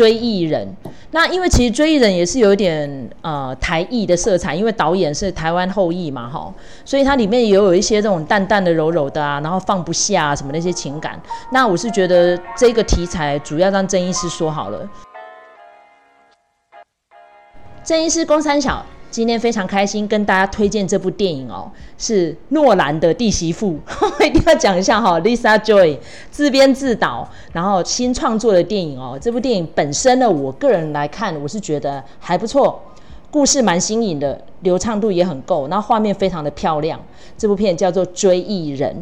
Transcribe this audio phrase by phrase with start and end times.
[0.00, 0.66] 追忆人。
[1.10, 6.50] 那因为其实追忆人也是有一点呃台裔的色彩，因为导演是台湾后裔嘛，哈，
[6.86, 11.20] 所以它里面也有一些这种淡淡的、柔柔的啊，然后放不下啊什么那些情感。
[11.52, 14.88] 那我是觉得这个题材主要让郑医师说好了。
[17.84, 18.82] 郑医师公三小。
[19.10, 21.68] 今天非常开心跟大家推荐这部电影哦，
[21.98, 23.76] 是诺兰的弟媳妇，
[24.24, 25.98] 一定要讲一下哈，Lisa Joy
[26.30, 29.18] 自编自导，然后新创作的电影哦。
[29.20, 32.80] 这部电影本身呢，我个人来看，我是觉得还不错，
[33.32, 37.00] 故事蛮新颖的，流畅度也很够，然后画面非常的漂亮。
[37.36, 38.94] 这部片叫做《追忆人》，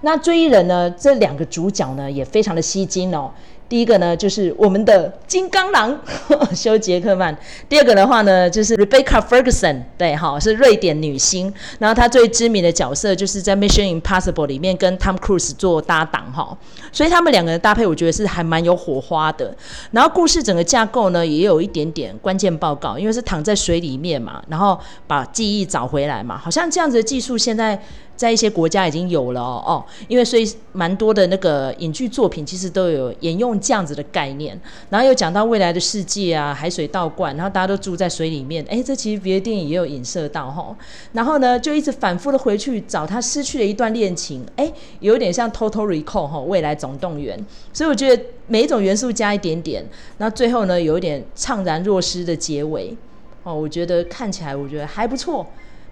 [0.00, 3.30] 那《追忆人》呢，这两个主角呢也非常的吸睛哦。
[3.72, 5.98] 第一个呢，就是我们的金刚狼
[6.54, 7.34] 休杰克曼。
[7.70, 11.50] 第二个的话呢，就是 Rebecca Ferguson，对，哈，是瑞典女星。
[11.78, 16.54] 然后她最知名的角色就是在 Mission Impossible 里面跟 Tom Cruise 做搭档，哈。
[16.92, 19.56] 所以他们两个人搭配，我觉得是还蛮有火花的。
[19.92, 27.82] 然后故事整个架构呢，也有一点点关键报告，因为是躺在水里面嘛，然后把记忆找回来嘛，好像这样子的技术现在。
[28.16, 34.58] 在一些国家已经有了哦，因为所以蛮多的那个影剧作品其实都有沿用这样子的概念，
[34.90, 40.76] 然后又讲到未来的世界啊，海水倒灌，然后大家都住在水里面，诶，这其实别的电影也有影射到哈，
[41.12, 47.38] 然后呢就一直反复的回去找他失去的一段恋情，诶，有点像 Total Recall 哈，未来总动员，
[47.72, 49.84] 所以我觉得每一种元素加一点点，
[50.18, 52.96] 那最后呢有一点怅然若失的结尾，
[53.42, 55.44] 哦，我觉得看起来我觉得还不错。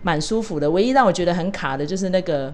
[0.02, 2.52] 蛮舒服的，唯一让我觉得很卡的就是那个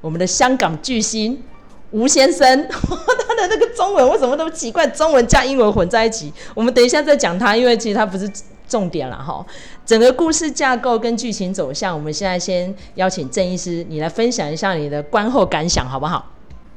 [0.00, 1.42] 我们的香港巨星
[1.90, 4.86] 吴先生， 他的那个中文为什么那么奇怪？
[4.86, 6.32] 中文加英文混在一起。
[6.54, 8.30] 我们等一下再讲他，因为其实他不是
[8.68, 9.44] 重点了哈。
[9.84, 16.30] 整个故事架构跟剧情走向，我们现在先邀请郑医师，你来分享一下你的观后感想，好不好？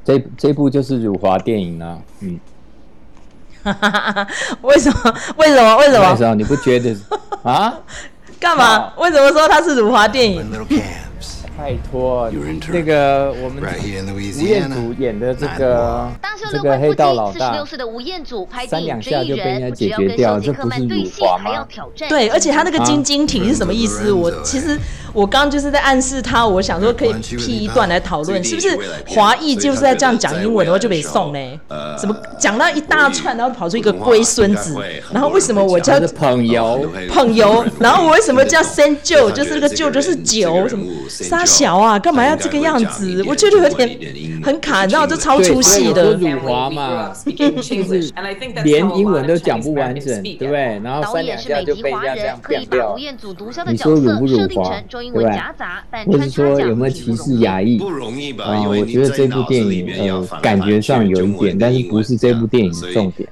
[0.04, 2.40] 这这部就是辱华电影啊，嗯。
[4.60, 5.14] 为什么？
[5.38, 5.76] 为什么？
[5.78, 6.10] 为什么？
[6.10, 6.34] 为什么？
[6.34, 6.94] 你不觉得
[7.42, 7.72] 啊？
[8.44, 8.92] 干嘛？
[8.96, 10.50] 为什么说它是辱华电影？
[11.56, 12.30] 拜托，
[12.72, 16.10] 那个我们吴彦祖演的这个
[16.50, 17.64] 这个黑道老大，
[18.68, 21.66] 三两下就被人家解决掉，这不是辱华吗？
[22.08, 24.12] 对，而且他那个晶晶体是什么意思？
[24.12, 24.76] 我其实
[25.12, 28.76] 我刚刚就是在暗示他，我想说可以 P 一段来讨论，是不是
[29.06, 31.38] 华裔就是在这样讲英文，然后就被送呢？
[31.96, 34.76] 怎么讲到一大串，然后跑出一个龟孙子？
[35.12, 37.64] 然后为什么我叫朋友朋友？
[37.78, 39.30] 然后我为什么叫 Saint Joe？
[39.30, 40.92] 就是那个 Joe 就是酒什么？
[41.44, 43.22] 小啊，干嘛要这个样子？
[43.26, 43.98] 我觉得有点
[44.42, 46.14] 很卡，你知道，这超出戏的。
[46.14, 48.12] 辱华嘛，就是
[48.64, 50.80] 连英文都讲不完整，对不对？
[50.82, 52.96] 然后三两下就被人家这样变掉。
[53.66, 55.30] 你说辱不辱华，对不对？
[56.06, 57.78] 或者说有没有歧视亚裔？
[58.38, 63.28] 啊，我觉得这部电影呃，感觉上有一点，但是不是这部电影的重点。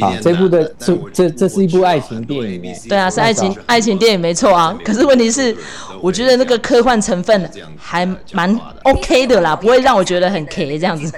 [0.00, 2.78] 好，这部的这这这是一部爱情电影哎。
[2.88, 4.76] 对啊，是爱情爱情电影没错啊。
[4.84, 5.54] 可是问题是，
[6.00, 11.12] 我觉得那个科幻成分还蛮 OK 的啦，不会让我觉得很 K 这样子。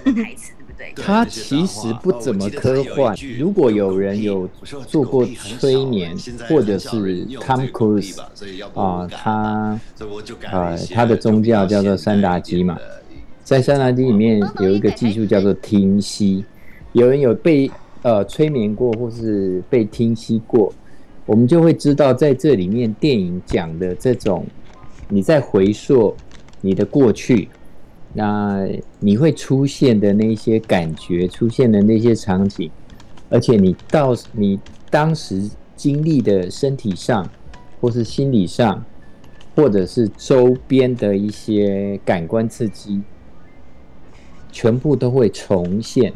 [0.94, 3.14] 他其实不怎么科幻。
[3.38, 4.48] 如果有人有
[4.86, 5.26] 做过
[5.58, 6.16] 催眠，
[6.48, 8.18] 或者是 Tom Cruise
[8.74, 9.80] 啊，他
[10.50, 12.78] 呃他的宗教叫做三达基嘛，
[13.42, 16.44] 在三达基里面有一个技术叫做听息，
[16.92, 17.70] 有人有被
[18.02, 20.72] 呃催眠过或是被听息过，
[21.26, 24.46] 我们就会知道在这里面电影讲的这种。
[25.08, 26.14] 你在回溯
[26.60, 27.48] 你的过去，
[28.12, 28.66] 那
[28.98, 32.70] 你会出现的那些感觉，出现的那些场景，
[33.28, 34.58] 而且你到你
[34.90, 37.28] 当时经历的身体上，
[37.80, 38.84] 或是心理上，
[39.54, 43.02] 或者是周边的一些感官刺激，
[44.50, 46.12] 全部都会重现。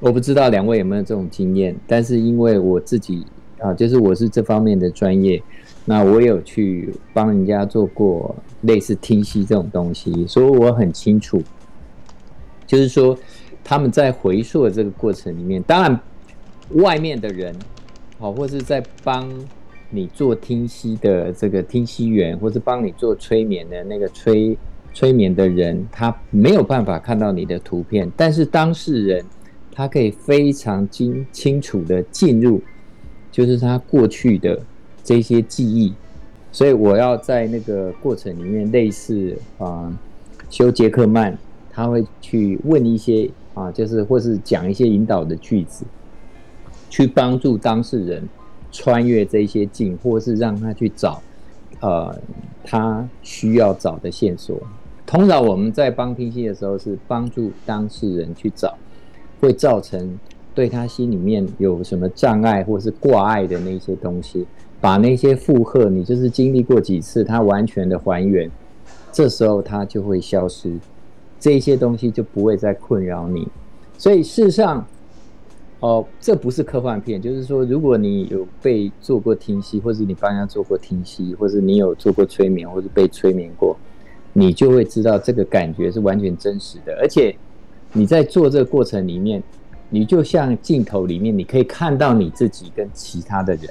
[0.00, 3.24] 我不知道两位有没有这种经验，但是因为我自己
[3.62, 5.42] 啊，就是我是这方面的专业。
[5.86, 11.42] 那我有去帮人家做过类似听析这种东西，所以我很清楚，
[12.66, 13.16] 就是说
[13.64, 15.98] 他们在回溯的这个过程里面，当然
[16.74, 17.54] 外面的人，
[18.18, 19.28] 好，或是在帮
[19.88, 24.56] 你做听析的这个听析员，或是帮你做催眠的那个催
[24.92, 29.24] 催眠的人，他没有办法看到你的图片，但是当事人
[29.72, 32.60] 他可以非常清清楚的进入，
[33.30, 34.60] 就是他过去的。
[35.02, 35.94] 这些记忆，
[36.52, 39.90] 所以我要在那个过程里面，类似啊，
[40.50, 41.36] 修杰克曼
[41.72, 45.86] 他会去问一些啊，就是或是讲一些引导的句子，
[46.90, 48.28] 去帮助当事人
[48.70, 51.20] 穿越这些境，或是让他去找
[51.80, 52.14] 呃
[52.62, 54.60] 他需要找的线索。
[55.06, 58.76] 通常我们在帮听戏的时候，是帮助当事人去找，
[59.40, 60.18] 会造成
[60.54, 64.44] 对他心里面有什么障碍或是挂碍的那些东西，
[64.80, 68.50] 把那些负荷，你就是经历过几次，他完全的还原，
[69.12, 70.76] 这时候他就会消失，
[71.38, 73.46] 这些东西就不会再困扰你。
[73.96, 74.84] 所以事实上，
[75.78, 83.76] 哦，这不是科幻片，就是说，如果你有被做过听析，或者你帮人家做过听析，或者你有做过催眠，或者被催眠过，
[84.32, 87.34] 你就会知道这个感觉是完全真实的，而且
[87.92, 89.40] 你在做这个过程里面。
[89.90, 93.68] 你就像镜头里面，你可以看到你自己跟其他的人，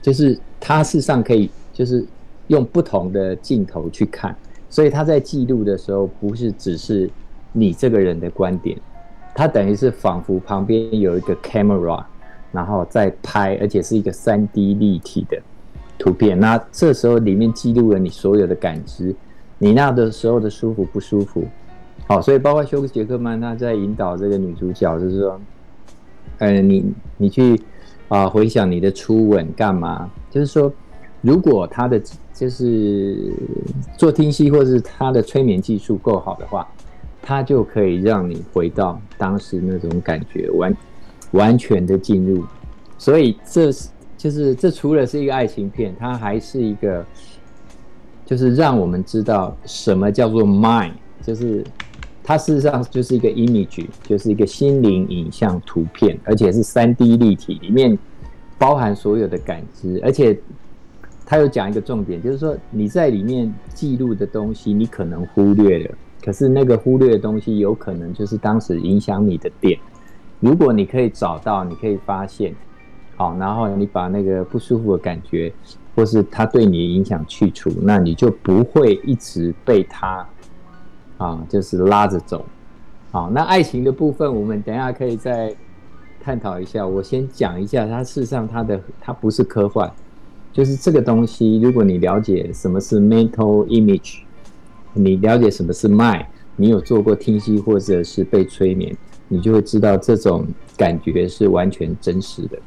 [0.00, 2.06] 就是他事实上可以就是
[2.48, 4.36] 用不同的镜头去看，
[4.68, 7.10] 所以他在记录的时候，不是只是
[7.52, 8.78] 你这个人的观点，
[9.34, 12.04] 他等于是仿佛旁边有一个 camera，
[12.52, 15.40] 然后在拍，而且是一个三 D 立体的
[15.98, 16.38] 图片。
[16.38, 19.14] 那这时候里面记录了你所有的感知，
[19.58, 21.44] 你那的时候的舒服不舒服？
[22.10, 25.40] 好，所以包括休克杰克曼他在引导这个女主角，就是说，
[26.38, 27.56] 呃，你你去
[28.08, 30.10] 啊、回想你的初吻干嘛？
[30.28, 30.72] 就是说，
[31.20, 32.02] 如果他的
[32.34, 33.32] 就是
[33.96, 36.66] 做听析或是他的催眠技术够好的话，
[37.22, 40.76] 他就可以让你回到当时那种感觉，完
[41.30, 42.44] 完全的进入。
[42.98, 47.06] 所以这是就是这除了是一个爱情片，它还是一个
[48.26, 51.64] 就是让我们知道什么叫做 mind，就是。
[52.30, 57.98] 它事实上就是一个 image，就是一个心灵影像图片，而且是三 D 立体，里面
[58.56, 60.00] 包含所有的感知。
[60.04, 60.38] 而且
[61.26, 65.94] 他有讲一个重点，就是说你在里面记录的东西，你可能忽略了，
[66.24, 69.76] 可是那个忽略的东西，有可能就是当时影响你的点。
[70.38, 72.54] 如果你可以找到，你可以发现，
[73.16, 75.52] 好，然后你把那个不舒服的感觉，
[75.96, 80.24] 或是它对你的影响去除，那你就不会一直被它。
[81.20, 82.44] 啊，就是拉着走。
[83.12, 85.54] 好，那爱情的部分，我们等一下可以再
[86.22, 86.86] 探讨一下。
[86.86, 89.90] 我先讲一下，它事实上它的它不是科幻，
[90.50, 91.60] 就是这个东西。
[91.60, 94.20] 如果你了解什么是 mental image，
[94.94, 96.24] 你了解什么是 mind，
[96.56, 98.96] 你有做过听析或者是被催眠，
[99.28, 100.46] 你就会知道这种
[100.76, 102.58] 感觉是完全真实的。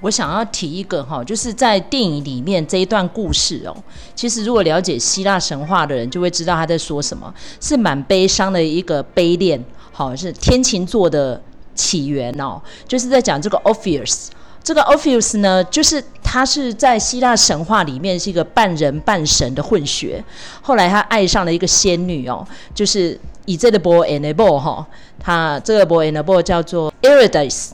[0.00, 3.76] 我想要提一个哈，就是在电影里面这一段故事哦，
[4.14, 11.42] 其实如果了解希腊神话的人就会知道他在说什么，是蛮悲伤的一个悲恋，好，是天琴座的
[11.74, 14.28] 起源哦，就是在讲这个 Orpheus，
[14.62, 20.24] 这个 Orpheus 呢，就是他是在希腊神话里面是一个半人半神的混血，
[20.62, 24.86] 后来他爱上了一个仙女哦，就是以这个 boy and a boy 哈，
[25.18, 27.70] 他这个 boy and a boy 叫做 Eurydice。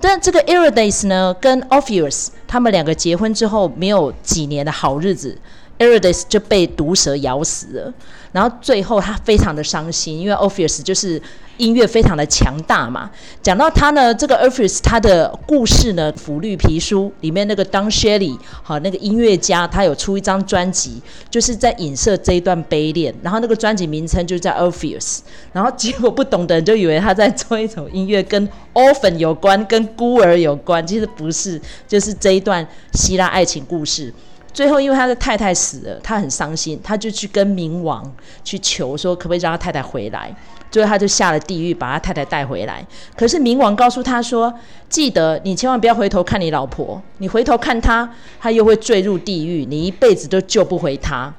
[0.00, 5.36] 但这个 Irides 呢，跟 Orpheus 他们两个结婚之后，没有几年的好日子。
[5.80, 7.92] ，Eurydice 就被毒蛇咬死了。
[8.30, 11.20] 然后最后他非常的伤心，因为 Orpheus 就是
[11.56, 13.10] 音乐非常的强大嘛。
[13.42, 23.12] 讲到他呢，这个 Orpheus 他的故事呢，《福绿皮书》里面那个 Don Shelley 好那个音乐家，他有出一张专辑，就是在影射这一段悲恋。
[23.20, 25.18] 然后那个专辑名称就叫 Orpheus。
[25.52, 34.14] 然后结果不懂的人就以为他在做一种音乐跟 orphan 有关，跟孤儿有关，其实不是，就是这一段希腊爱情故事。
[34.52, 38.04] 最后，因为他的太太死了，他很伤心，他就去跟冥王
[38.42, 40.34] 去求说，可不可以让他太太回来？
[40.70, 42.84] 最后，他就下了地狱，把他太太带回来。
[43.16, 44.52] 可是冥王告诉他说
[44.88, 48.08] ：“记得你千万不要回头看你老婆，你回头看他，
[48.40, 51.32] 他又会坠入地狱，你一辈子都救不回他。”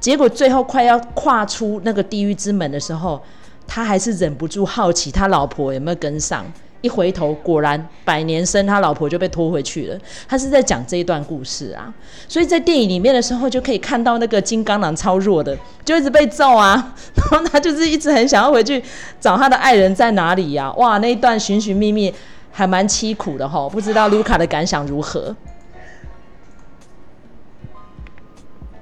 [0.00, 3.20] 结果最后快要跨出那个地狱之门的时候，
[3.66, 6.44] 他还是忍不住好奇他老婆有没有跟上。
[6.80, 9.98] 一回头，果然百年生他老婆就被拖回去了。
[10.28, 11.92] 他是在讲这一段故事啊，
[12.28, 18.82] 所以在电影里面的时候，就可以看到那个金刚狼超弱的，就一直被揍啊，然后他就是一直很想要回去
[19.18, 20.72] 找他的爱人在哪里呀、啊。
[20.74, 22.14] 哇，那一段寻寻觅觅
[22.52, 25.34] 还蛮凄苦的哈，不知道卢卡的感想如何？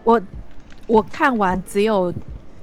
[0.04, 0.20] 我
[0.86, 2.12] 我看完只有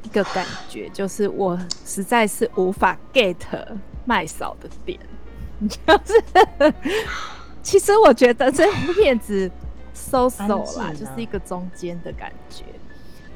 [0.03, 3.35] 一个感觉，就是我实在是无法 get
[4.05, 4.99] 麦嫂的点。
[5.69, 6.73] 就是，
[7.61, 9.49] 其实我觉得这部片子
[9.93, 12.63] so so 啦，就是一个中间的感觉。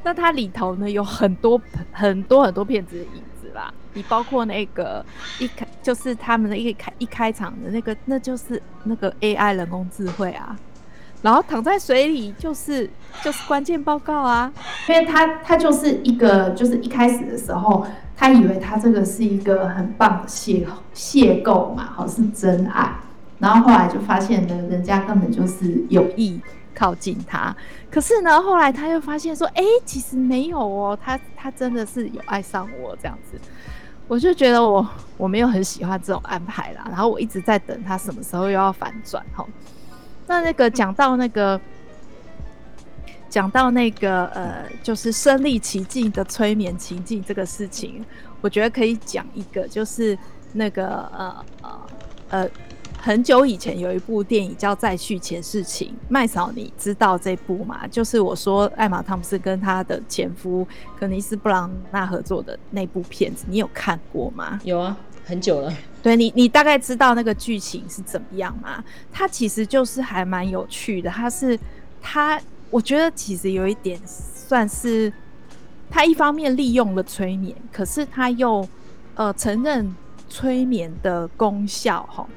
[0.04, 1.60] 那它里头呢，有很多
[1.92, 5.06] 很多很多片子的影子啦，你包括那个
[5.40, 10.58] 一开就是他们的一开一开场的那个，那就是那个 AI 人工智慧啊。
[11.22, 12.90] 然后躺在水里就是
[13.24, 14.54] 就是关键报告啊，
[14.88, 17.86] 因为他他就是一个就是一开始的时候。
[18.20, 22.92] 他以为他这个是一个很棒的邂邂逅嘛，好是真爱，
[23.38, 26.42] 然后后来就发现呢，人家根本就是有意
[26.74, 27.56] 靠近他。
[27.92, 33.40] 可是呢，后来他又发现说，哎，其实没有哦，他他真的是有爱上我这样子。
[34.08, 39.46] 我就觉得我我没有很喜欢这种安排啦，然后我一直在等他什么时候又要反转哈。
[40.26, 41.60] 那那个讲到那个
[43.38, 48.04] 讲到那个呃，就是身临其境的催眠情境这个事情，
[48.42, 50.18] 我觉得可以讲一个，就是
[50.54, 51.80] 那个呃呃
[52.30, 52.50] 呃。
[53.00, 57.86] 很久以前有一部电影叫《再续前世情》，麦嫂，你知道这部吗？
[57.88, 60.68] 就是我说艾玛汤姆斯跟她的前夫
[61.00, 64.60] 肯尼斯布朗纳合作的那部片子，你有看过吗？
[64.64, 65.72] 有啊，很久了。
[66.02, 68.84] 对你，你大概知道那个剧情是怎么样吗？
[69.12, 71.10] 它其实就是还蛮有趣的。
[71.12, 71.58] 它是
[72.02, 75.12] 它，我觉得其实有一点算是，
[75.90, 78.68] 他一方面利用了催眠，可是他又
[79.16, 79.96] 呃承认
[80.30, 82.28] 催眠的功效，哈。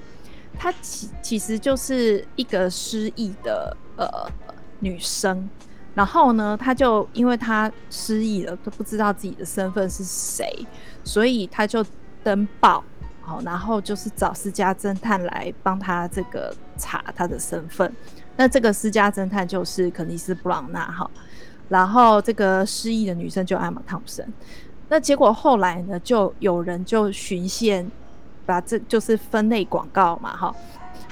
[0.62, 4.06] 她其其实就是一个失忆的呃
[4.80, 5.49] 女生，
[5.94, 10.66] 然后呢，她就因为她失忆了，都不知道自己的身份是谁，
[11.02, 11.82] 所以她就
[12.22, 12.84] 登报，
[13.22, 17.90] 好，然后就是找私家侦探来帮她这个查她的身份。
[18.40, 21.11] 那这个私家侦探就是肯尼斯布朗纳哈，
[21.68, 24.26] 然后这个失忆的女生就艾玛汤普森。
[24.88, 27.87] 那结果后来呢，就有人就循线。
[28.47, 30.52] 把这就是分类广告嘛，哈，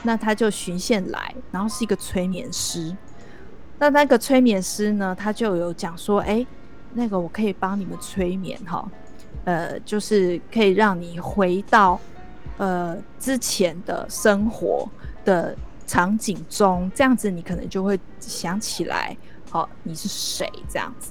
[0.03, 2.97] 那他就循线来，然后是一个催眠师。
[3.79, 6.45] 那那个催眠师呢，他就有讲说，哎，
[6.95, 8.91] 那个我可以帮你们催眠，哈，
[9.45, 12.01] 呃，就是可以让你回到
[12.57, 14.89] 呃之前的生活
[15.25, 15.55] 的
[15.89, 19.17] 场景中，这样子你可能就会想起来，
[19.51, 21.11] 好，你是谁这样子。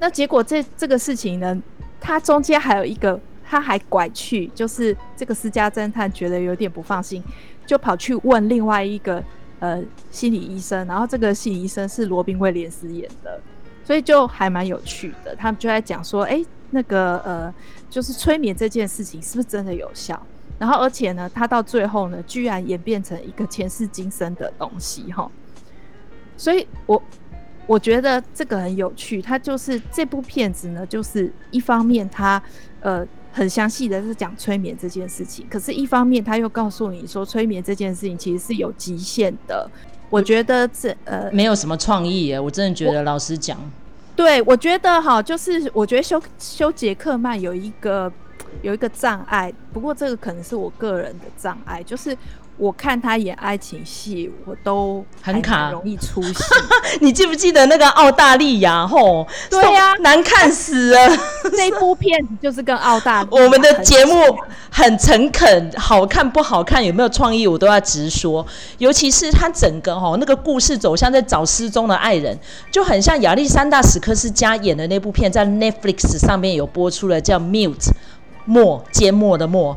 [0.00, 1.62] 那结果这这个事情呢，
[2.00, 3.20] 它中间还有一个。
[3.44, 7.22] 他还拐去，就是这个私家侦探觉得有点不放心，
[7.66, 9.22] 就跑去问另外一个
[9.58, 9.78] 呃
[10.10, 13.38] 心理医生，然后这个心理医生是罗宾威廉斯演的，
[13.84, 15.36] 所以就还蛮有趣的。
[15.36, 17.54] 他们就在讲说，哎、那个呃，
[17.90, 20.18] 就是催眠这件事情是不是真的有效？
[20.62, 25.28] 然后而且呢，他到最后呢，居然演变成一个前世今生的东西哈。
[26.36, 27.02] 所以我
[27.66, 32.40] 我觉得这个很有趣，他就是这部片子呢，就是一方面他
[32.80, 33.04] 呃。
[33.34, 39.66] 很详细的是讲催眠这件事情，可是，一方面他又告诉你说，催眠这件事情其实是有极限的。
[40.10, 43.58] 我觉得这呃没有什么创意耶，我真的觉得老实讲，
[44.14, 48.12] 对，我觉得哈，就是我觉得休休杰克曼有一个
[48.60, 52.16] 有一个障碍，不过这个可能是我个人的障碍，就是。
[52.58, 56.44] 我看他演爱情戏，我都很卡，容易出戏。
[57.00, 58.86] 你记不记得那个澳大利亚？
[58.86, 61.08] 吼，对呀、啊，难看死了。
[61.56, 63.42] 这部片子就是跟澳大利亚。
[63.42, 64.14] 我们的节目
[64.70, 68.46] 很诚恳，好看不好看，有没有创意，我都要直说。
[68.76, 72.38] 尤其是他整个吼那个故事走向，在找失踪的爱人，
[72.70, 77.88] 就很像亚历山大史克斯加演的那部片，在 Netflix 上面有播出了，叫 Mute，
[78.44, 79.76] 默，缄默的默。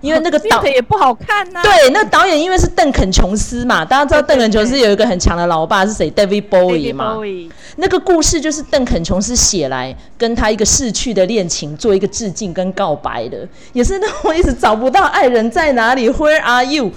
[0.00, 1.62] 因为那个导 演也不好看呐、啊。
[1.62, 7.16] 对，那导演因为是邓肯琼斯嘛，大家知道邓肯琼斯有一个很强的老爸是谁？David Bowie 嘛。
[7.16, 16.90] Bowie 那个故事就是邓肯琼斯写来跟他一个逝去的恋情做一个致敬跟告白的，也是那我一直找不到爱人在哪里，Where are you？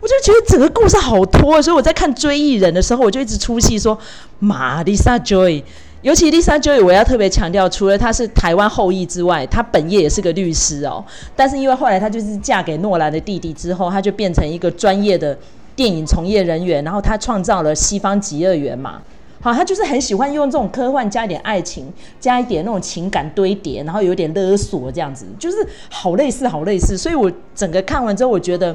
[0.00, 3.98] 我就觉得整个故事好拖，所以我在看追忆人的时候，我就一直出戏说
[4.38, 5.62] 玛丽莎 Joy。
[6.02, 11.04] 尤其 Lisa Joy，我要特别强调，除了她是台湾后裔之外，她本业也是个律师哦。
[11.36, 15.36] 但是因为后来她就是嫁给诺兰的弟弟之后，她就变成一个专业的
[15.76, 19.02] 电影从业人员，然后她创造了西方极乐园嘛。
[19.42, 25.56] 好，她就是很喜欢用这种科幻加一点爱情，加一点那种情感堆叠，然后有点勒索这样子，就是
[25.90, 26.96] 好类似，好类似。
[26.96, 28.74] 所以我整个看完之后，我觉得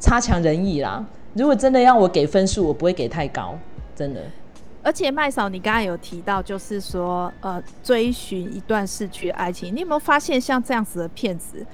[0.00, 1.04] 差强人意啦。
[1.34, 3.56] 如果真的要我给分数，我不会给太高，
[3.94, 4.20] 真的。
[4.84, 11.66] 而且麦嫂，你刚才有提到，就是说，呃，追寻一段逝去的爱情，你有没有发现像这样子的片子？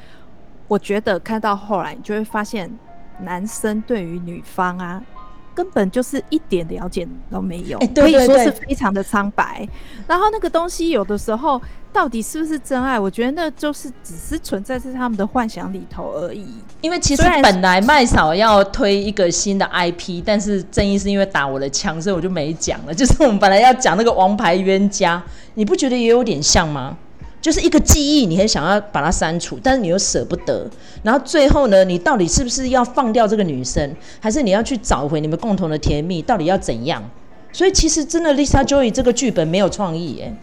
[0.68, 2.70] 我觉得看到后来，你就会发现，
[3.18, 5.02] 男生对于女方啊。
[5.54, 9.68] 根本就是一点了解都没有，可以说是非常的苍白。
[10.06, 11.60] 然后那个东西有的时候
[11.92, 12.98] 到底是不是真爱？
[12.98, 16.46] 我觉得那就是只是存在在他们的幻想里头而已。
[16.80, 22.94] 因为其实本来麦嫂要推一个新的 IP，但是正义是因为打我的枪，所以我就没讲了。
[22.94, 25.22] 就是我们本来要讲那个王牌冤家，
[25.54, 26.96] 你不觉得也有点像吗？
[27.40, 30.68] 就是一个记忆，你很想要把它删除，但是你又舍不得。
[31.02, 36.20] 然后最后呢，你到底是不是要放掉这个女生，还是你要去找回你们共同的甜蜜？
[36.20, 37.02] 到底要怎样？
[37.52, 40.34] 所以其实真的，Lisa Joy 这个剧本没有创意耶。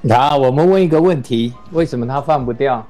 [0.00, 2.86] 那我们问一个问题：为什么他放不掉？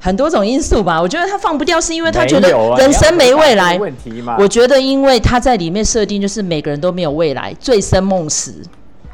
[0.00, 1.02] 很多种因素吧。
[1.02, 3.76] 我觉得他放不掉，是因为他觉得人生没未来。
[3.76, 4.36] 问题嘛。
[4.38, 8.62] 我觉得，因为他在里面设定就是每个人都没有未来，醉生梦死。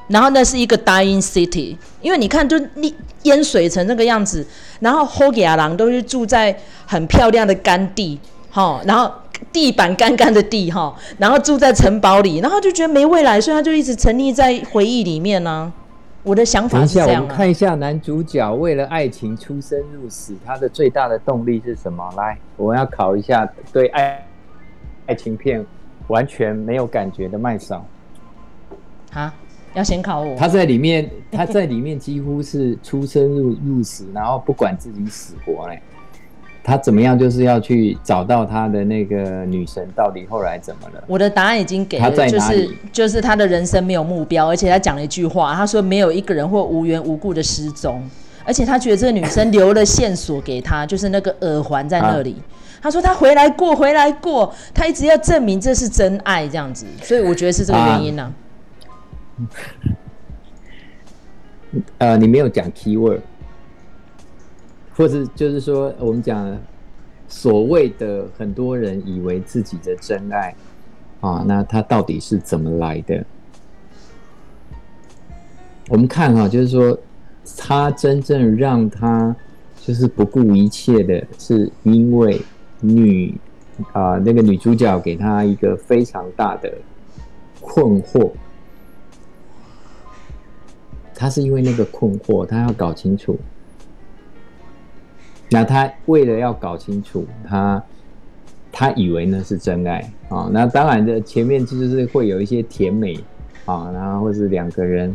[0.09, 4.47] 然后那是一个 dying city，因为你看就你淹水成那个样子，
[4.81, 6.55] 然后后给阿郎都是住在
[6.87, 8.21] 很漂亮的干地，
[8.51, 9.11] 哈，然后
[9.53, 15.73] 地板干干的地，哈，然后住在城堡里，然后就觉得没未来，所以他就一直沉溺在回忆里面呢、啊。
[16.23, 17.13] 我的想法是这样、啊。
[17.13, 22.11] 等一下，我们看一下男主角为了爱情出生入死，他的最大的动力是什么？
[22.17, 24.27] 来，我要考一下对爱
[25.07, 25.65] 爱情片
[26.09, 27.85] 完全没有感觉的麦嫂。
[29.13, 29.35] 啊？
[29.75, 30.35] 要先考我。
[30.37, 35.79] 他在里面， 他在里面几乎是出生入入死，然后不管自己死活嘞。
[36.67, 41.05] 他怎么样，就是要去找到他的那个女神，到底后来怎么了？
[41.07, 48.03] 我的答案已经给了，就是就是他的人生没有目标，而且他讲了一句话，他说没有一个人会无缘无故的失踪，
[48.47, 52.35] 而且他觉得这个女生留了线索给他，就是那个耳环在那里。
[52.41, 58.33] 啊、他说他回来过，回来过，他一直要证明这是真爱这样子，所以我觉得是这个原因呢、啊。
[61.99, 63.21] 呃，你没有讲 keyword，
[64.95, 66.57] 或者就是说，我们讲
[67.27, 70.55] 所谓的很多人以为自己的真爱
[71.21, 73.25] 啊，那他到底是怎么来的？
[75.89, 76.97] 我们看哈，就是说，
[77.59, 79.35] 他真正让他
[79.81, 82.41] 就是不顾一切的，是因为
[82.81, 83.37] 女
[83.93, 86.73] 啊，那个女主角给他一个非常大的
[87.61, 88.31] 困惑。
[91.15, 93.39] 他是因为那个困惑，他要搞清楚。
[95.51, 97.83] 那他为了要搞清楚，他
[98.73, 100.49] 他以为那是真爱啊。
[100.53, 103.15] 那当然的，前面就是会有一些甜美
[103.65, 105.15] 啊，然后或是两个人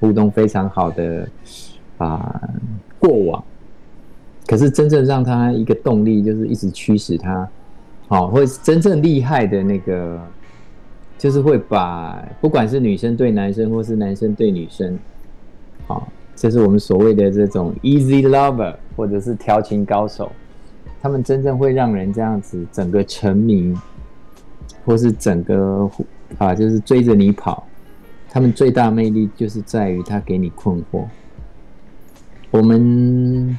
[0.00, 1.28] 互动非常好的
[1.98, 2.40] 啊
[2.98, 3.44] 过往。
[4.46, 7.48] 可是真正让他一个动力，就是一直驱使他，
[8.08, 10.20] 好，或是真正厉害的那个，
[11.18, 14.98] 就是会把不管是女生对男生，或是男生对女生。
[15.88, 20.30] 啊，这是我们所谓的这种 easy lover，或者是调情高手，
[21.00, 23.74] 他们真正会让人这样子整个沉迷，
[24.84, 25.90] 或是整个
[26.36, 27.66] 啊，就是追着你跑。
[28.28, 31.04] 他们最大魅力就是在于他给你困惑。
[32.50, 33.58] 我们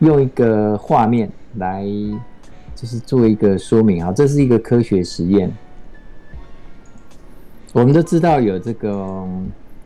[0.00, 1.82] 用一个画面来，
[2.74, 5.50] 就是做一个说明啊，这是一个科学实验。
[7.72, 9.26] 我们都知道有这个。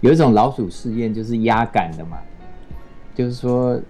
[0.02, 2.18] 有一种老鼠试验，就是压杆的嘛，
[3.14, 3.80] 就是说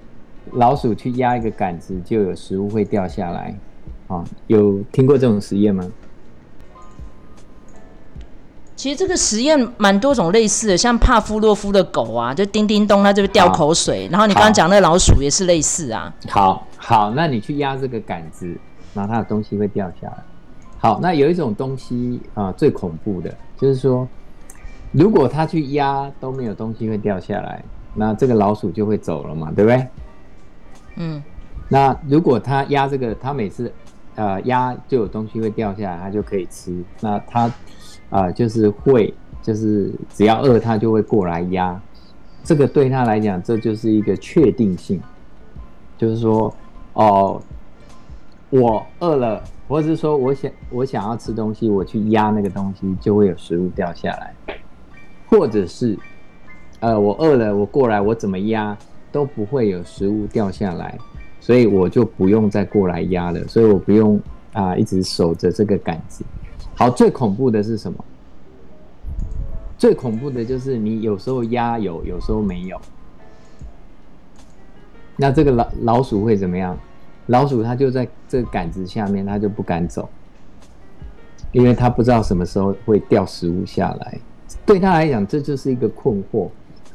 [0.52, 3.58] 老鼠去压一个杆子，就有食物会掉下来。
[4.08, 5.90] 啊，有听过这种实验吗？
[8.76, 14.06] 其实这个实验蛮多种类似的，像帕夫洛夫的狗啊，就叮叮咚，它就会掉口水。
[14.12, 16.14] 然后你刚刚讲那个老鼠也是类似啊。
[16.28, 18.54] 好好，那你去压这个杆子，
[18.92, 20.18] 然后它的东西会掉下来。
[20.78, 24.06] 好，那有一种东西啊，最恐怖的就是说。
[24.92, 29.86] 如果他去压都没有东西会掉下来，那这个老鼠就会走了嘛，对不对？
[30.96, 31.22] 嗯。
[31.68, 33.72] 那如果他压这个，他每次
[34.14, 36.84] 呃压就有东西会掉下来，他就可以吃。
[37.00, 37.44] 那他
[38.10, 41.80] 啊、呃、就是会就是只要饿他就会过来压，
[42.44, 45.00] 这个对他来讲这就是一个确定性，
[45.96, 46.54] 就是说
[46.92, 47.40] 哦
[48.50, 54.34] 我饿了，或者是说我想我想要吃东西，我去压那个东西就会有食物掉下来。
[55.32, 55.98] 或者是，
[56.80, 58.76] 呃，我饿了，我过来，我怎么压
[59.10, 60.98] 都不会有食物掉下来，
[61.40, 64.20] 所以我就不用再过来压了，所以我不用
[64.52, 66.22] 啊、一直守着这个杆子。
[66.74, 68.04] 好，最恐怖的是什么？
[69.78, 72.78] 最恐怖的就是你有时候压有，有时候没有。
[75.16, 76.78] 那这个老老鼠会怎么样？
[77.28, 80.06] 老鼠它就在这个杆子下面，它就不敢走，
[81.52, 84.18] 因为它不知道什么时候会掉食物下来。
[84.64, 86.48] 对他来讲，这就是一个困惑。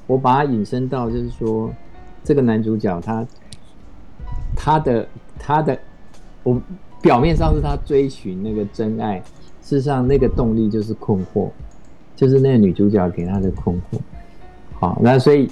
[0.05, 1.69] 我把它引申到，就是说，
[2.23, 3.27] 这个男主角他
[4.55, 5.77] 他的他的，
[6.43, 6.61] 我
[7.01, 9.19] 表面上是他追寻那个真爱，
[9.61, 11.49] 事实上那个动力就是困惑，
[12.15, 13.99] 就是那个女主角给他的困惑。
[14.79, 15.49] 好，那所以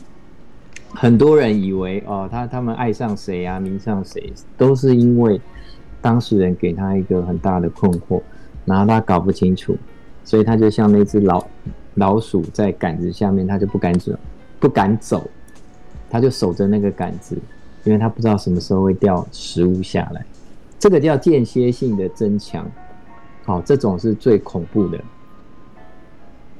[0.93, 5.41] 很多人以为哦，他他们爱上谁啊，迷上谁，都是因为
[6.01, 8.21] 当事人给他一个很大的困惑，
[8.63, 9.75] 然后他搞不清楚，
[10.23, 11.45] 所以他就像那只老。
[11.95, 14.13] 老鼠在杆子下面，它就不敢走，
[14.59, 15.29] 不敢走，
[16.09, 17.37] 它就守着那个杆子，
[17.83, 20.25] 因为它不知道什么时候会掉食物下来。
[20.77, 22.69] 这个叫间歇性的增强，
[23.43, 25.01] 好，这种是最恐怖的。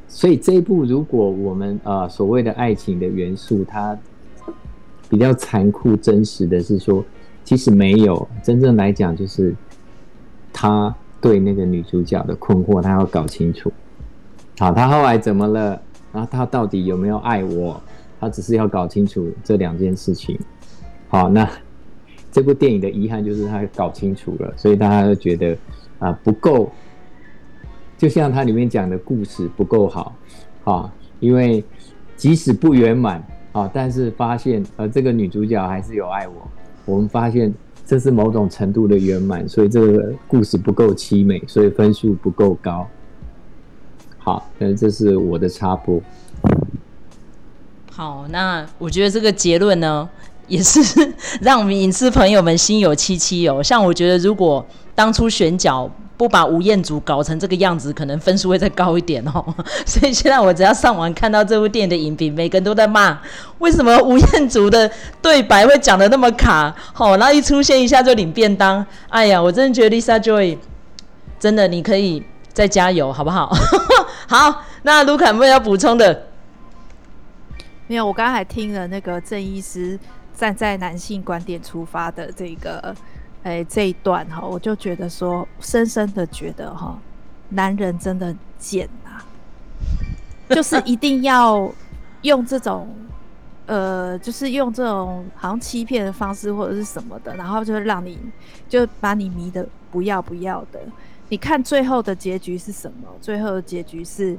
[0.07, 3.97] 所以这一部，如果我们呃所谓的爱情的元素，它
[5.09, 7.03] 比较残酷真实的是说，
[7.43, 9.53] 其实没有真正来讲，就是
[10.53, 13.71] 他对那个女主角的困惑，他要搞清楚。
[14.57, 15.81] 好，他后来怎么了？
[16.13, 17.81] 然后他到底有没有爱我？
[18.19, 20.39] 他只是要搞清楚这两件事情。
[21.09, 21.47] 好，那
[22.31, 25.57] 这部电影的遗憾就是他搞清楚了，所以大家都觉得
[25.99, 26.71] 啊、不够，
[27.97, 30.15] 就像它里面讲的故事不够好，
[30.63, 31.63] 啊，因为
[32.15, 36.47] 即使不圆满啊，但是发现呃这个女主角还是有爱我，
[36.85, 37.53] 我们发现
[37.85, 42.87] 这是某种程度的圆满，所以这个故事不够凄美，所以分数不够高。
[44.25, 46.01] 好，那这是我的插播。
[47.91, 50.09] 好，那我觉得这个结论呢，
[50.47, 50.79] 也是
[51.41, 53.61] 让我们影视朋友们心有戚戚哦。
[53.61, 59.45] 像我觉得，如果当初选角不把吴彦祖搞成这个样子，可能分数会再高一点哦。
[59.85, 63.15] 所以现在我只要上网看到这部电影的影评，每个人都在骂，
[63.59, 64.89] 为什么吴彦祖的
[65.21, 66.75] 对白会讲得那么卡？
[66.93, 68.83] 好、哦，然后一出现一下就领便当。
[69.09, 70.57] 哎呀，我真的觉得 Lisa Joy
[71.39, 73.55] 真的，你可以再加油，好不好？
[74.27, 76.27] 好，那卢卡有没有要补充的？
[77.88, 79.99] 没有，我刚才听了那个郑医师
[80.35, 82.95] 站在男性观点出发的这个，
[83.43, 86.99] 哎，这一段哈，我就觉得说，深深的觉得哈，
[87.49, 89.21] 男人真的贱啊，
[90.49, 91.71] 就是一定要
[92.23, 92.89] 用这种，
[93.67, 98.17] 呃，就是用这种好像欺骗的方式或者是什么的，然后就让你
[98.67, 100.79] 就把你迷的不要不要的。
[101.29, 103.07] 你看最后的结局是什么？
[103.19, 104.38] 最后的结局是，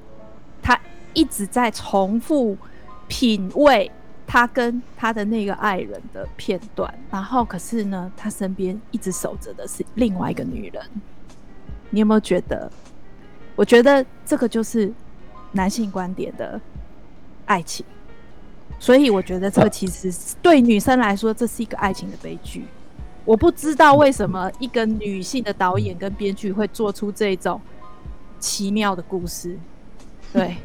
[0.63, 0.79] 他
[1.15, 2.57] 一直在重复。
[3.09, 3.89] 品味
[4.27, 10.83] 他跟他的那个爱人的片段，然后可是呢，他身边一直守着的是另外一个女人。
[11.91, 12.69] 你有没有觉得？
[13.55, 14.93] 我觉得这个就是
[15.53, 16.61] 男性观点的
[17.45, 17.87] 爱情，
[18.81, 22.65] 所以我觉得这个其实对女生来说，这是一个爱情的悲剧。
[23.27, 27.61] 我不知道为什么一个女性的导演跟编剧会做出这种
[28.41, 29.59] 奇妙的故事，
[30.33, 30.57] 对。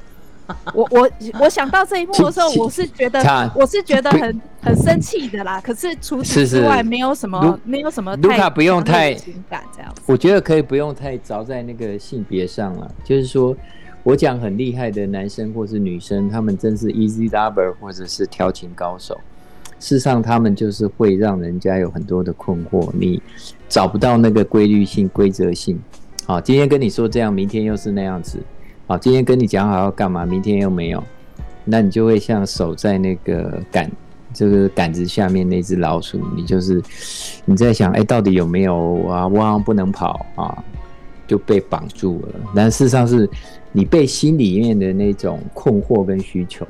[0.73, 5.61] 我我我想到这一幕的时候，我是觉得我是觉得很很生气的啦。
[5.61, 8.13] 可是除此之外，没有什么没有什么。
[8.17, 10.01] 卢卡不用太情感这样子。
[10.07, 12.93] 我觉得可以不用太着在那个性别上了。
[13.01, 13.55] 就是说
[14.03, 19.17] 我讲很厉害的男生或是女生，他们真是 easy lover 或者是调情高手。
[19.81, 23.19] 事实上，他们就是会让人家有很多的困惑，你
[23.67, 25.77] 找不到那个规律性、规则性。
[26.23, 28.37] 好，今天跟你说这样，明天又是那样子。
[28.85, 31.03] 好，今天跟你讲好要干嘛，明天又没有，
[31.65, 33.91] 那你就会像守在那个杆，
[34.31, 36.79] 这个杆子下面那只老鼠，你就是
[37.43, 39.27] 你在想，哎、到底有没有啊？
[39.29, 40.63] 汪不能跑啊，
[41.25, 42.35] 就被绑住了。
[42.55, 43.27] 但事实上是
[43.71, 46.67] 你被心里面的那种困惑跟需求，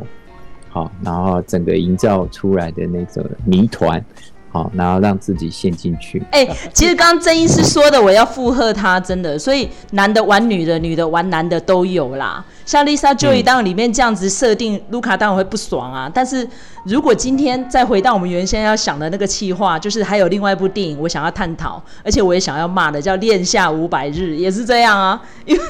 [0.71, 4.03] 好，然后整个营造出来的那种谜团。
[4.51, 6.21] 好，然后让自己陷进去。
[6.31, 9.39] 哎、其实刚刚郑医师说的，我要附和他，真的。
[9.39, 12.43] 所以男的玩女的，女的玩男的都有啦。
[12.65, 16.11] 像 Lisa Joy 当然里面这样子设定，卢、嗯、卡当然会不爽啊。
[16.13, 16.47] 但是
[16.85, 25.21] 如果今天再回到我们原先要想的那个气话，就是还有另外一部电影，我想要探讨，而且我也想要骂的，叫《恋夏五百日》，也是这样啊。
[25.45, 25.63] 因为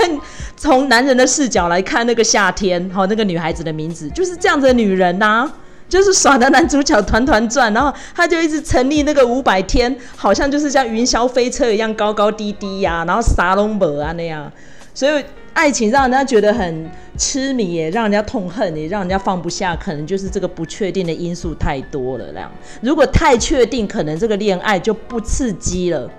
[0.58, 5.50] 从男人的视角来看，那个夏天，好，那个女孩子的名字就是这样子的女人呐、
[5.91, 14.49] 就是耍的男主角团团转，然后他就一直成立那个五百天，好像就是像云霄飞车一样高高低低呀、啊，然后啥都没啊那样，
[14.93, 22.23] 所以爱情让人家觉得很痴迷，也让人家痛恨，也让人家放不下，可能就是这个不确定的因素太多了。
[22.34, 22.49] 那样，
[22.82, 26.10] 如果太确定，可能这个恋爱就不刺激了。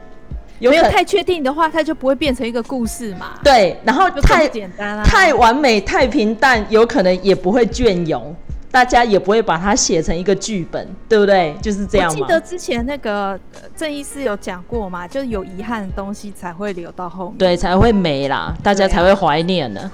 [0.58, 3.30] 有没有太确定的话，它就不会变成一个故事嘛？
[3.42, 8.36] 对，然后太简单了，太完美、太平淡，有可能也不会隽永。
[8.72, 11.54] 大家也不会把它写成一个剧本，对不对？
[11.60, 12.08] 就是这样。
[12.10, 13.38] 我记得之前那个
[13.76, 19.90] 郑医师有讲过嘛，就是有遗憾的东西才会留到后面，对，才会没啦，大家才会怀念呢。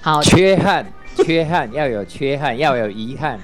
[0.00, 3.36] 好，缺憾，缺憾要有缺憾，要有遗憾，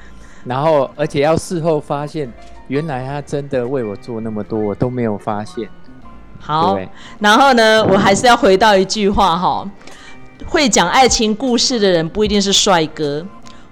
[0.45, 2.33] 然后而且要事后发现，
[2.69, 5.69] 原来他真的为我做那么多，我都没有发现。
[6.39, 6.79] 好，
[7.19, 9.69] 然后呢，我还是要回到一句话哈。
[10.45, 13.25] 会讲爱情故事的人不一定是帅哥，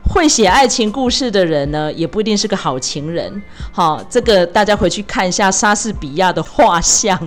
[0.08, 3.42] 会写爱情故事的人呢，也不一定是个好情人。
[3.70, 7.18] 好，这个大家回去看一下莎士比亚的画像，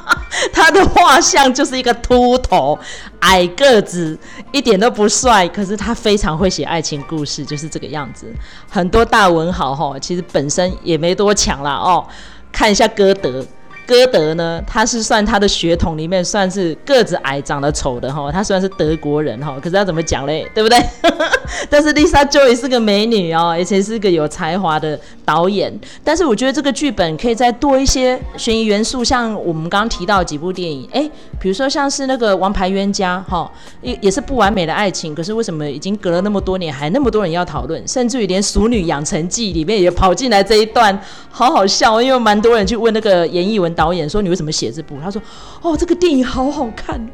[0.52, 2.78] 他的画像就是一个秃头、
[3.20, 4.18] 矮个子，
[4.52, 8.26] 一点都不帅，可是他非常会写爱情故事，就是这个样子。
[8.68, 12.06] 很多大文豪哈，其实本身也没多强啦哦。
[12.52, 13.44] 看一下歌德。
[13.86, 20.78] 歌德呢，他是算他的血统里面算是个子矮、长得丑的哈，他虽然是德国人哈，可是要怎么讲嘞，对不对？
[21.68, 25.72] 但是 Lisa Joy 是个美女哦，而且是个有才华的导演。
[26.02, 33.50] 但是我觉得这个剧本可以再多一些悬疑元素，像我们刚刚提到几部电影，哎，比如说像是那个《王牌冤家》哈，
[33.82, 40.98] 也也是不完美的爱情，可是为什么已经隔了那么多年，还那么多人要讨论，甚至于连《熟女养成记》里面也跑进来这一段，
[41.30, 45.20] 好好笑，因为蛮多人去问那个严艺文文导演说：“你为什么写这部？”他说
[45.62, 47.08] ：“哦，这个电影好好看。”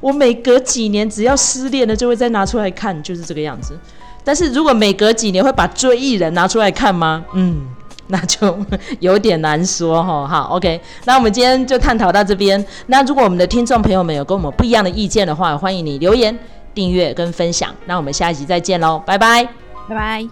[0.00, 3.78] 我每隔几年只要失恋了，就会再拿出来看，就是这个样子。
[4.22, 7.24] 但是如果每隔几年会把追忆人拿出来看吗？
[7.34, 7.66] 嗯，
[8.08, 8.58] 那就
[9.00, 10.26] 有点难说哈。
[10.26, 12.62] 好，OK，那我们今天就探讨到这边。
[12.86, 16.36] 那如果我们的听众朋友们有跟我们不一样的意见的话，欢迎你留言、
[16.74, 17.74] 订阅跟分享。
[17.86, 19.44] 那我们下一集再见喽，拜拜，
[19.88, 20.28] 拜拜，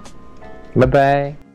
[0.79, 1.52] 拜拜。